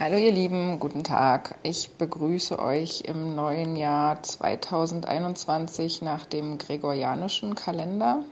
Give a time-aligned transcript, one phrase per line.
[0.00, 1.58] Hallo ihr Lieben, guten Tag.
[1.64, 8.22] Ich begrüße euch im neuen Jahr 2021 nach dem gregorianischen Kalender.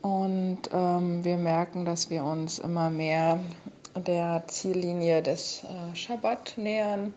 [0.00, 3.38] und ähm, wir merken, dass wir uns immer mehr
[3.94, 7.12] der Ziellinie des äh, Schabbat nähern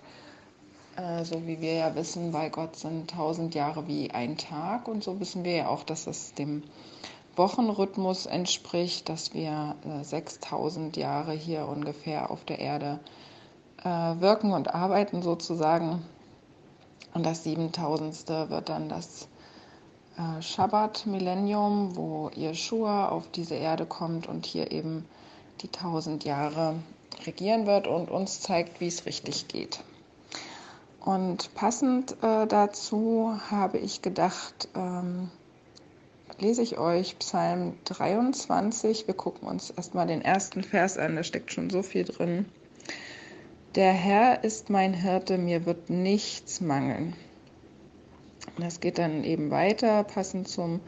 [0.96, 4.88] äh, so wie wir ja wissen, bei Gott sind tausend Jahre wie ein Tag.
[4.88, 6.64] Und so wissen wir ja auch, dass es dem
[7.36, 13.00] Wochenrhythmus entspricht, dass wir äh, 6000 Jahre hier ungefähr auf der Erde
[13.84, 16.02] äh, wirken und arbeiten sozusagen.
[17.14, 18.28] Und das 7000.
[18.50, 19.28] wird dann das
[20.18, 25.06] äh, Schabbat-Millennium, wo Yeshua auf diese Erde kommt und hier eben
[25.62, 26.76] die tausend Jahre
[27.26, 29.84] regieren wird und uns zeigt, wie es richtig geht.
[31.06, 35.30] Und passend äh, dazu habe ich gedacht, ähm,
[36.40, 39.06] lese ich euch Psalm 23.
[39.06, 42.48] Wir gucken uns erstmal den ersten Vers an, da steckt schon so viel drin.
[43.76, 47.14] Der Herr ist mein Hirte, mir wird nichts mangeln.
[48.58, 50.80] Das geht dann eben weiter, passend zum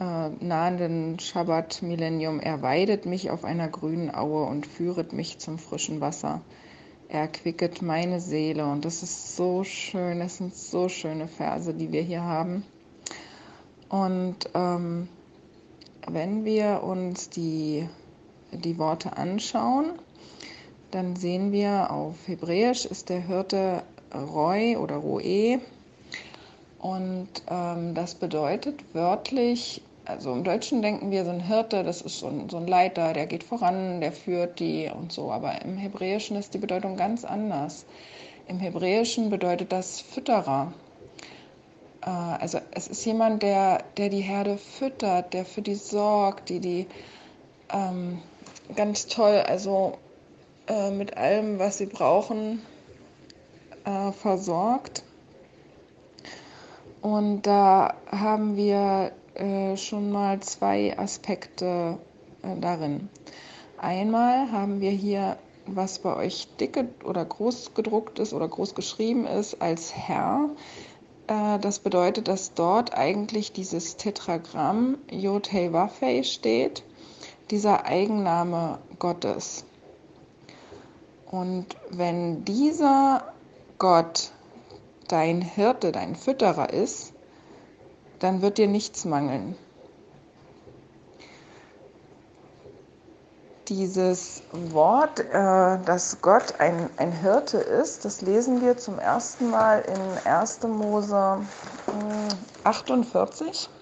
[0.00, 2.40] äh, nahenden Schabbat-Millennium.
[2.40, 6.40] Er weidet mich auf einer grünen Aue und führet mich zum frischen Wasser
[7.08, 8.66] erquicket meine Seele.
[8.66, 12.64] Und das ist so schön, das sind so schöne Verse, die wir hier haben.
[13.88, 15.08] Und ähm,
[16.06, 17.88] wenn wir uns die,
[18.52, 19.92] die Worte anschauen,
[20.90, 23.82] dann sehen wir auf Hebräisch ist der Hirte
[24.14, 25.60] Roy oder Roe.
[26.78, 32.20] Und ähm, das bedeutet wörtlich also im Deutschen denken wir, so ein Hirte, das ist
[32.20, 35.30] so ein, so ein Leiter, der geht voran, der führt die und so.
[35.30, 37.84] Aber im Hebräischen ist die Bedeutung ganz anders.
[38.46, 40.72] Im Hebräischen bedeutet das Fütterer.
[42.00, 46.60] Äh, also es ist jemand, der, der die Herde füttert, der für die sorgt, die
[46.60, 46.86] die
[47.70, 48.22] ähm,
[48.74, 49.98] ganz toll, also
[50.68, 52.62] äh, mit allem, was sie brauchen,
[53.84, 55.02] äh, versorgt.
[57.02, 61.98] Und da haben wir äh, schon mal zwei Aspekte
[62.42, 63.08] äh, darin.
[63.78, 69.26] Einmal haben wir hier, was bei euch dicke oder groß gedruckt ist oder groß geschrieben
[69.26, 70.50] ist, als Herr.
[71.28, 76.82] Äh, das bedeutet, dass dort eigentlich dieses Tetragramm Yotei Wafei steht,
[77.50, 79.64] dieser Eigenname Gottes.
[81.30, 83.32] Und wenn dieser
[83.78, 84.32] Gott
[85.06, 87.12] dein Hirte, dein Fütterer ist,
[88.18, 89.56] dann wird dir nichts mangeln.
[93.68, 99.80] Dieses Wort, äh, dass Gott ein, ein Hirte ist, das lesen wir zum ersten Mal
[99.80, 100.62] in 1.
[100.62, 101.40] Mose
[102.64, 103.68] 48.
[103.68, 103.78] Hm,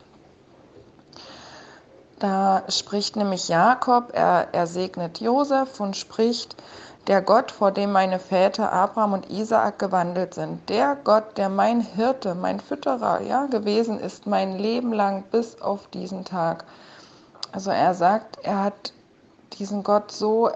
[2.19, 6.57] da spricht nämlich Jakob, er, er segnet Josef und spricht,
[7.07, 11.81] der Gott, vor dem meine Väter Abraham und Isaak gewandelt sind, der Gott, der mein
[11.81, 16.65] Hirte, mein Fütterer ja, gewesen ist, mein Leben lang bis auf diesen Tag.
[17.53, 18.93] Also er sagt, er hat
[19.59, 20.51] diesen Gott so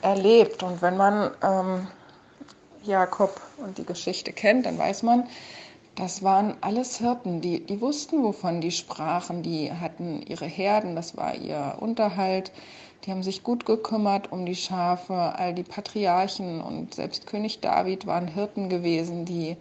[0.00, 0.62] erlebt.
[0.62, 1.88] Und wenn man ähm,
[2.84, 5.24] Jakob und die Geschichte kennt, dann weiß man,
[5.96, 9.42] das waren alles Hirten, die, die wussten, wovon die sprachen.
[9.42, 12.52] Die hatten ihre Herden, das war ihr Unterhalt.
[13.04, 15.14] Die haben sich gut gekümmert um die Schafe.
[15.14, 19.56] All die Patriarchen und selbst König David waren Hirten gewesen, die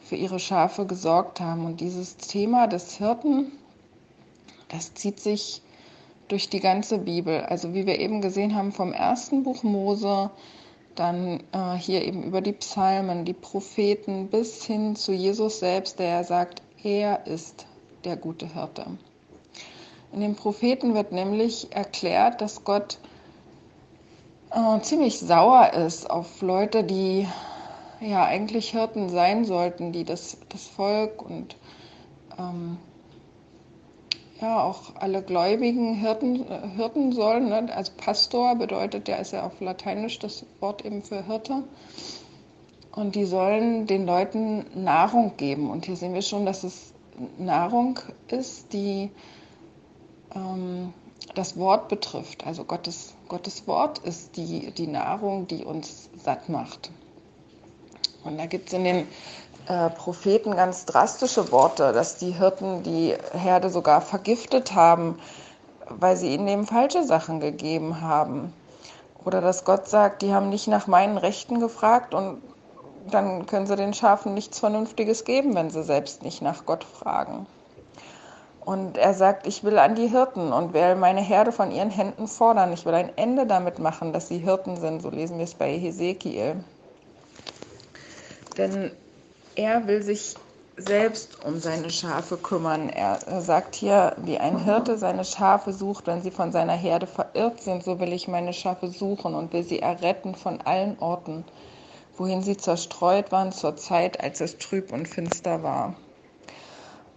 [0.00, 1.64] für ihre Schafe gesorgt haben.
[1.64, 3.52] Und dieses Thema des Hirten,
[4.68, 5.62] das zieht sich
[6.28, 7.40] durch die ganze Bibel.
[7.40, 10.30] Also wie wir eben gesehen haben vom ersten Buch Mose
[10.94, 16.24] dann äh, hier eben über die Psalmen, die Propheten bis hin zu Jesus selbst, der
[16.24, 17.66] sagt, er ist
[18.04, 18.86] der gute Hirte.
[20.14, 22.98] In den Propheten wird nämlich erklärt, dass Gott
[24.52, 27.26] äh, ziemlich sauer ist auf Leute, die
[28.00, 31.56] ja eigentlich Hirten sein sollten, die das, das Volk und
[32.38, 32.78] ähm,
[34.40, 37.48] ja auch alle Gläubigen Hirten, äh, Hirten sollen.
[37.48, 37.68] Ne?
[37.74, 41.64] Also Pastor bedeutet, der ist ja auf Lateinisch das Wort eben für Hirte.
[42.94, 45.70] Und die sollen den Leuten Nahrung geben.
[45.70, 46.94] Und hier sehen wir schon, dass es
[47.36, 47.98] Nahrung
[48.28, 49.10] ist, die
[50.34, 50.92] ähm,
[51.34, 52.46] das Wort betrifft.
[52.46, 56.90] Also Gottes, Gottes Wort ist die, die Nahrung, die uns satt macht.
[58.24, 59.08] Und da gibt es in den
[59.66, 65.18] äh, Propheten ganz drastische Worte, dass die Hirten die Herde sogar vergiftet haben,
[65.88, 68.52] weil sie ihnen eben falsche Sachen gegeben haben.
[69.24, 72.42] Oder dass Gott sagt, die haben nicht nach meinen Rechten gefragt und
[73.10, 77.46] dann können sie den Schafen nichts Vernünftiges geben, wenn sie selbst nicht nach Gott fragen.
[78.64, 82.26] Und er sagt, ich will an die Hirten und will meine Herde von ihren Händen
[82.26, 82.72] fordern.
[82.72, 85.02] Ich will ein Ende damit machen, dass sie Hirten sind.
[85.02, 86.64] So lesen wir es bei Hesekiel.
[88.56, 88.90] Denn
[89.54, 90.36] er will sich
[90.76, 92.88] selbst um seine Schafe kümmern.
[92.88, 97.60] Er sagt hier, wie ein Hirte seine Schafe sucht, wenn sie von seiner Herde verirrt
[97.60, 101.44] sind, so will ich meine Schafe suchen und will sie erretten von allen Orten,
[102.16, 105.94] wohin sie zerstreut waren zur Zeit, als es trüb und finster war.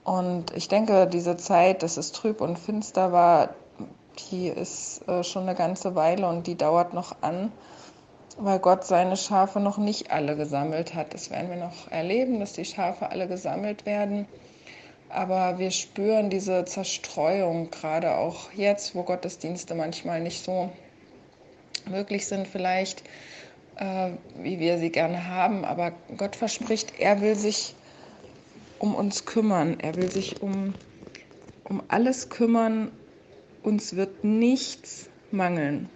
[0.08, 3.50] Und ich denke, diese Zeit, dass es trüb und finster war,
[4.32, 7.52] die ist äh, schon eine ganze Weile und die dauert noch an
[8.38, 11.14] weil Gott seine Schafe noch nicht alle gesammelt hat.
[11.14, 14.28] Das werden wir noch erleben, dass die Schafe alle gesammelt werden.
[15.10, 20.70] Aber wir spüren diese Zerstreuung, gerade auch jetzt, wo Gottesdienste manchmal nicht so
[21.90, 23.04] möglich sind, vielleicht,
[23.78, 25.66] äh, wie wir sie gerne haben.
[25.66, 27.74] Aber Gott verspricht, er will sich
[28.80, 29.80] um uns kümmern.
[29.80, 30.74] Er will sich um,
[31.64, 32.92] um alles kümmern.
[33.64, 35.90] Uns wird nichts mangeln.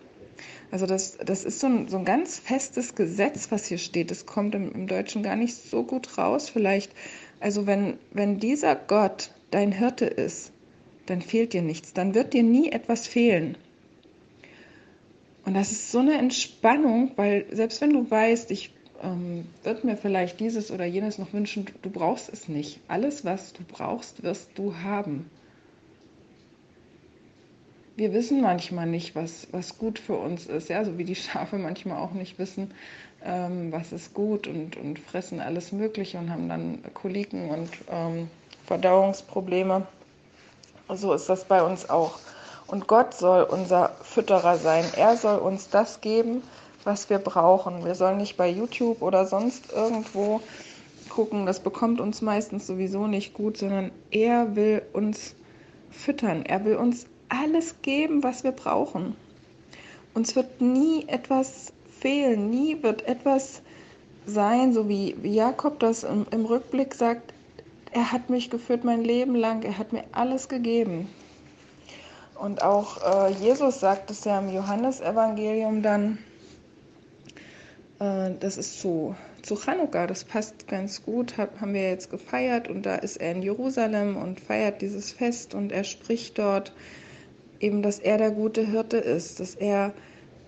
[0.71, 4.09] Also das, das ist so ein, so ein ganz festes Gesetz, was hier steht.
[4.09, 6.49] Das kommt im, im Deutschen gar nicht so gut raus.
[6.49, 6.91] Vielleicht,
[7.39, 10.51] also wenn, wenn dieser Gott dein Hirte ist,
[11.07, 11.93] dann fehlt dir nichts.
[11.93, 13.57] Dann wird dir nie etwas fehlen.
[15.45, 19.97] Und das ist so eine Entspannung, weil selbst wenn du weißt, ich ähm, würde mir
[19.97, 22.79] vielleicht dieses oder jenes noch wünschen, du brauchst es nicht.
[22.87, 25.29] Alles, was du brauchst, wirst du haben
[28.01, 31.57] wir wissen manchmal nicht, was, was gut für uns ist, ja, so wie die Schafe
[31.57, 32.73] manchmal auch nicht wissen,
[33.23, 38.27] ähm, was ist gut und, und fressen alles Mögliche und haben dann Koliken und ähm,
[38.65, 39.85] Verdauungsprobleme.
[40.89, 42.19] So ist das bei uns auch.
[42.67, 44.85] Und Gott soll unser Fütterer sein.
[44.95, 46.41] Er soll uns das geben,
[46.83, 47.85] was wir brauchen.
[47.85, 50.41] Wir sollen nicht bei YouTube oder sonst irgendwo
[51.09, 55.35] gucken, das bekommt uns meistens sowieso nicht gut, sondern er will uns
[55.89, 56.45] füttern.
[56.45, 59.15] Er will uns alles geben, was wir brauchen.
[60.13, 63.61] Uns wird nie etwas fehlen, nie wird etwas
[64.25, 67.33] sein, so wie Jakob das im, im Rückblick sagt,
[67.91, 71.09] er hat mich geführt mein Leben lang, er hat mir alles gegeben.
[72.39, 76.17] Und auch äh, Jesus sagt es ja im Johannesevangelium dann,
[78.01, 82.83] das ist zu, zu Chanukka, das passt ganz gut, hab, haben wir jetzt gefeiert und
[82.83, 86.73] da ist er in Jerusalem und feiert dieses Fest und er spricht dort
[87.59, 89.93] eben, dass er der gute Hirte ist, dass er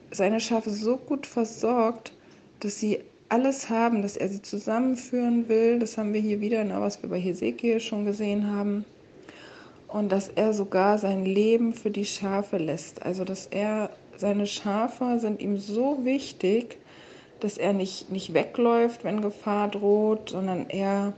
[0.10, 2.14] seine Schafe so gut versorgt,
[2.62, 5.78] dass sie alles haben, dass er sie zusammenführen will.
[5.78, 8.84] Das haben wir hier wieder, ne, was wir bei Hesekiel schon gesehen haben.
[9.88, 13.04] Und dass er sogar sein Leben für die Schafe lässt.
[13.04, 16.78] Also, dass er, seine Schafe sind ihm so wichtig,
[17.44, 21.14] dass er nicht, nicht wegläuft, wenn Gefahr droht, sondern er,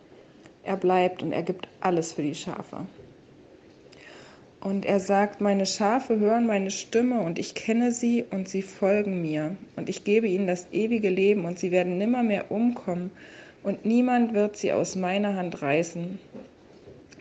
[0.64, 2.86] er bleibt und er gibt alles für die Schafe.
[4.60, 9.22] Und er sagt, meine Schafe hören meine Stimme und ich kenne sie und sie folgen
[9.22, 9.56] mir.
[9.76, 13.12] Und ich gebe ihnen das ewige Leben und sie werden nimmermehr umkommen
[13.62, 16.18] und niemand wird sie aus meiner Hand reißen.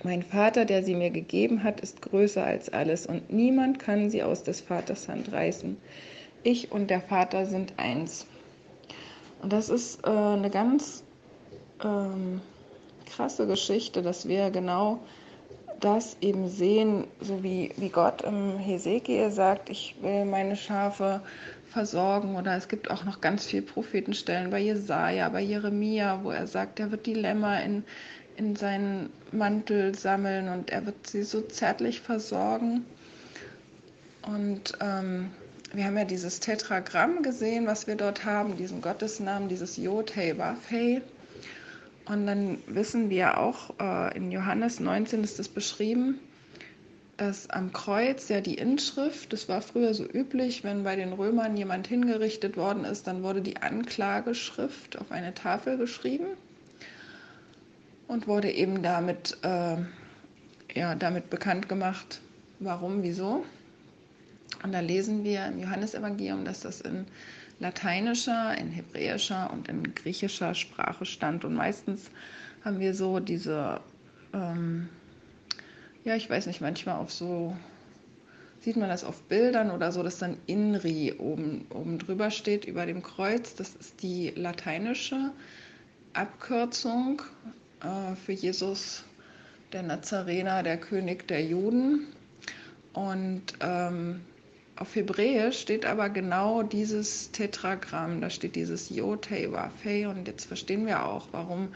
[0.05, 4.23] Mein Vater, der sie mir gegeben hat, ist größer als alles und niemand kann sie
[4.23, 5.77] aus des Vaters Hand reißen.
[6.43, 8.27] Ich und der Vater sind eins.
[9.43, 11.05] Und das ist äh, eine ganz
[11.83, 12.41] ähm,
[13.07, 15.01] krasse Geschichte, dass wir genau
[15.81, 21.21] das eben sehen, so wie, wie Gott im Hesekiel sagt, ich will meine Schafe
[21.69, 22.37] versorgen.
[22.37, 26.81] Oder es gibt auch noch ganz viele Prophetenstellen bei Jesaja, bei Jeremia, wo er sagt,
[26.81, 27.85] er wird die Lämmer in,
[28.37, 32.87] in seinen Mantel sammeln und er wird sie so zärtlich versorgen.
[34.27, 35.31] Und ähm,
[35.75, 40.39] wir haben ja dieses Tetragramm gesehen, was wir dort haben, diesen Gottesnamen, dieses Yod, Hey,
[40.39, 41.03] Waf, Hey.
[42.07, 46.21] Und dann wissen wir auch, äh, in Johannes 19 ist es beschrieben,
[47.17, 51.57] dass am Kreuz ja die Inschrift, das war früher so üblich, wenn bei den Römern
[51.57, 56.27] jemand hingerichtet worden ist, dann wurde die Anklageschrift auf eine Tafel geschrieben
[58.07, 59.77] und wurde eben damit, äh,
[60.75, 62.21] ja, damit bekannt gemacht,
[62.61, 63.45] warum, wieso.
[64.63, 67.07] Und da lesen wir im Johannesevangelium, dass das in
[67.61, 71.45] lateinischer, in hebräischer und in griechischer Sprache stand.
[71.45, 72.11] Und meistens
[72.65, 73.81] haben wir so diese,
[74.33, 74.89] ähm,
[76.05, 77.57] ja, ich weiß nicht, manchmal auf so,
[78.61, 82.87] sieht man das auf Bildern oder so, dass dann Inri oben, oben drüber steht über
[82.87, 83.55] dem Kreuz.
[83.55, 85.33] Das ist die lateinische
[86.15, 87.23] Abkürzung
[87.81, 89.05] äh, für Jesus,
[89.73, 92.07] der Nazarener, der König der Juden.
[92.93, 94.21] Und ähm,
[94.77, 100.87] auf Hebräisch steht aber genau dieses Tetragramm, da steht dieses Yotei Wafei und jetzt verstehen
[100.87, 101.69] wir auch, warum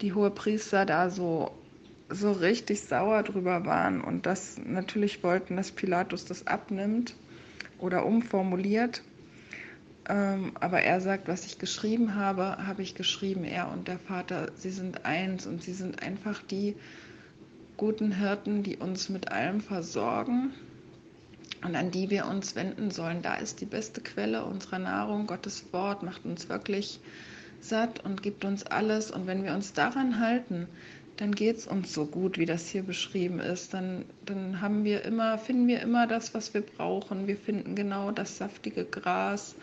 [0.00, 1.52] die Hohepriester da so,
[2.08, 7.14] so richtig sauer drüber waren und das natürlich wollten, dass Pilatus das abnimmt
[7.78, 9.02] oder umformuliert.
[10.08, 13.44] Ähm, aber er sagt, was ich geschrieben habe, habe ich geschrieben.
[13.44, 16.74] Er und der Vater, sie sind eins und sie sind einfach die
[17.76, 20.52] guten Hirten, die uns mit allem versorgen
[21.64, 23.22] und an die wir uns wenden sollen.
[23.22, 25.26] Da ist die beste Quelle unserer Nahrung.
[25.26, 27.00] Gottes Wort macht uns wirklich
[27.60, 29.10] satt und gibt uns alles.
[29.10, 30.66] Und wenn wir uns daran halten,
[31.16, 33.74] dann geht es uns so gut, wie das hier beschrieben ist.
[33.74, 37.26] Dann, dann haben wir immer, finden wir immer das, was wir brauchen.
[37.26, 39.54] Wir finden genau das saftige Gras.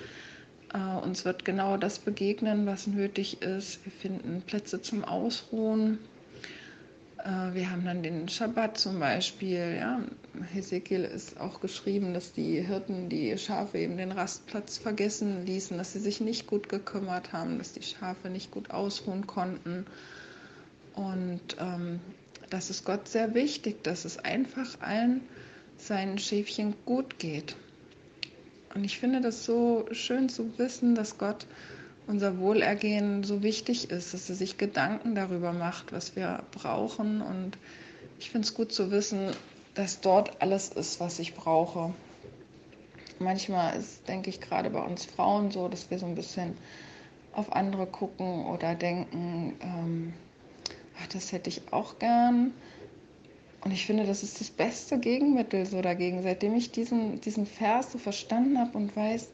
[0.74, 3.84] Äh, uns wird genau das begegnen, was nötig ist.
[3.84, 6.00] Wir finden Plätze zum Ausruhen.
[7.24, 9.78] Äh, wir haben dann den Schabbat zum Beispiel.
[9.80, 10.02] Ja.
[10.54, 15.94] Hesekiel ist auch geschrieben, dass die Hirten die Schafe eben den Rastplatz vergessen ließen, dass
[15.94, 19.86] sie sich nicht gut gekümmert haben, dass die Schafe nicht gut ausruhen konnten.
[20.96, 22.00] Und ähm,
[22.50, 25.22] das ist Gott sehr wichtig, dass es einfach allen
[25.78, 27.56] seinen Schäfchen gut geht.
[28.76, 31.46] Und ich finde das so schön zu wissen, dass Gott
[32.10, 37.22] unser Wohlergehen so wichtig ist, dass er sich Gedanken darüber macht, was wir brauchen.
[37.22, 37.58] Und
[38.18, 39.30] ich finde es gut zu wissen,
[39.76, 41.94] dass dort alles ist, was ich brauche.
[43.20, 46.58] Manchmal ist, denke ich, gerade bei uns Frauen so, dass wir so ein bisschen
[47.34, 50.14] auf andere gucken oder denken, ähm,
[51.00, 52.54] ach, das hätte ich auch gern.
[53.62, 57.92] Und ich finde, das ist das beste Gegenmittel so dagegen, seitdem ich diesen, diesen Vers
[57.92, 59.30] so verstanden habe und weiß,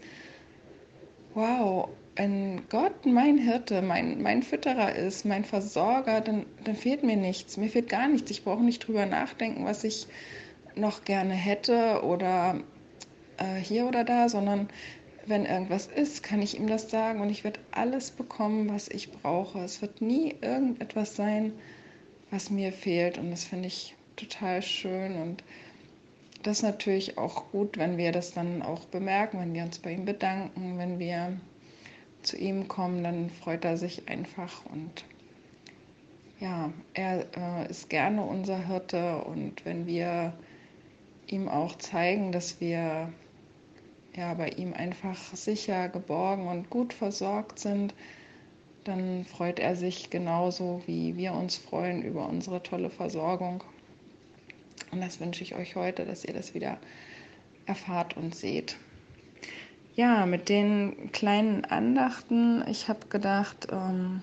[1.36, 7.18] wow, wenn Gott mein Hirte, mein, mein Fütterer ist, mein Versorger, dann, dann fehlt mir
[7.18, 7.58] nichts.
[7.58, 8.32] Mir fehlt gar nichts.
[8.32, 10.08] Ich brauche nicht drüber nachdenken, was ich
[10.76, 12.60] noch gerne hätte oder
[13.38, 14.70] äh, hier oder da, sondern
[15.26, 19.12] wenn irgendwas ist, kann ich ihm das sagen und ich werde alles bekommen, was ich
[19.12, 19.60] brauche.
[19.60, 21.54] Es wird nie irgendetwas sein,
[22.32, 25.44] was mir fehlt und das finde ich total schön und
[26.44, 29.94] das ist natürlich auch gut, wenn wir das dann auch bemerken, wenn wir uns bei
[29.94, 31.38] ihm bedanken, wenn wir
[32.26, 35.06] zu ihm kommen, dann freut er sich einfach und
[36.40, 40.34] ja, er äh, ist gerne unser Hirte und wenn wir
[41.28, 43.12] ihm auch zeigen, dass wir
[44.16, 47.94] ja bei ihm einfach sicher, geborgen und gut versorgt sind,
[48.84, 53.64] dann freut er sich genauso, wie wir uns freuen über unsere tolle Versorgung.
[54.92, 56.78] Und das wünsche ich euch heute, dass ihr das wieder
[57.66, 58.78] erfahrt und seht
[59.96, 64.22] ja, mit den kleinen Andachten, ich habe gedacht, ähm,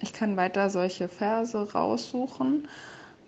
[0.00, 2.68] ich kann weiter solche Verse raussuchen.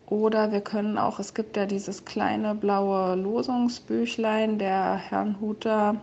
[0.06, 5.96] Oder wir können auch, es gibt ja dieses kleine blaue Losungsbüchlein der Herrnhuter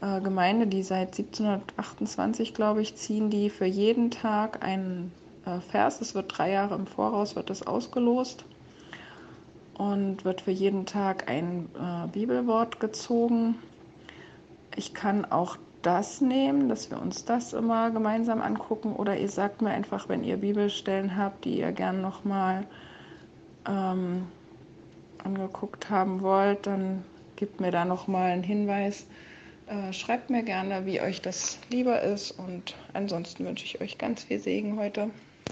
[0.00, 5.12] äh, Gemeinde, die seit 1728, glaube ich, ziehen die für jeden Tag einen
[5.44, 6.00] äh, Vers.
[6.00, 8.44] Es wird drei Jahre im Voraus, wird das ausgelost
[9.74, 13.56] und wird für jeden Tag ein äh, Bibelwort gezogen
[14.76, 18.94] ich kann auch das nehmen, dass wir uns das immer gemeinsam angucken.
[18.94, 22.66] Oder ihr sagt mir einfach, wenn ihr Bibelstellen habt, die ihr gern nochmal
[23.66, 24.26] ähm,
[25.24, 27.04] angeguckt haben wollt, dann
[27.36, 29.06] gebt mir da nochmal einen Hinweis.
[29.66, 32.32] Äh, schreibt mir gerne, wie euch das lieber ist.
[32.32, 35.10] Und ansonsten wünsche ich euch ganz viel Segen heute.